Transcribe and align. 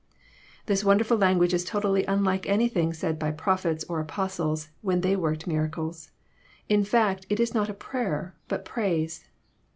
This 0.65 0.83
wonderful 0.83 1.15
language 1.15 1.53
is 1.53 1.63
totally 1.63 2.05
unlike 2.05 2.49
anything 2.49 2.91
said 2.91 3.19
by 3.19 3.29
Prophets 3.29 3.83
or 3.87 3.99
Apostles, 3.99 4.69
when 4.81 5.01
they 5.01 5.15
worked 5.15 5.45
miracles. 5.45 6.09
In 6.67 6.83
fact, 6.83 7.27
it 7.29 7.39
is 7.39 7.53
not 7.53 7.77
prayer, 7.77 8.35
but 8.47 8.65
praise. 8.65 9.25